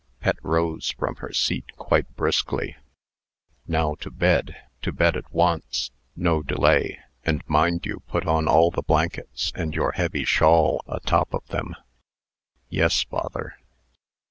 Pet 0.19 0.37
rose 0.41 0.89
from 0.97 1.17
her 1.17 1.31
seat 1.31 1.77
quite 1.77 2.15
briskly. 2.15 2.75
"Now 3.67 3.93
to 3.99 4.09
bed. 4.09 4.55
To 4.81 4.91
bed 4.91 5.15
at 5.15 5.31
once. 5.31 5.91
No 6.15 6.41
delay. 6.41 6.97
And 7.23 7.47
mind 7.47 7.85
you 7.85 7.99
put 8.07 8.25
on 8.25 8.47
all 8.47 8.71
the 8.71 8.81
blankets, 8.81 9.51
and 9.53 9.75
your 9.75 9.91
heavy 9.91 10.25
shawl 10.25 10.81
a 10.87 10.99
top 11.01 11.35
of 11.35 11.45
them." 11.49 11.75
"Yes, 12.67 13.03
father." 13.03 13.57